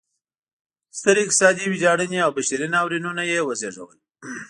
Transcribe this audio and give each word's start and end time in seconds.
سترې 0.99 1.21
اقتصادي 1.23 1.65
ویجاړنې 1.67 2.19
او 2.25 2.31
بشري 2.37 2.67
ناورینونه 2.73 3.23
یې 3.31 3.39
وزېږول. 3.47 3.97